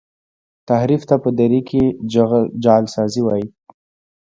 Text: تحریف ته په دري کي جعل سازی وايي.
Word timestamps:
تحریف 0.69 1.01
ته 1.09 1.15
په 1.23 1.29
دري 1.37 1.61
کي 1.69 1.83
جعل 2.63 2.85
سازی 2.95 3.21
وايي. 3.23 3.47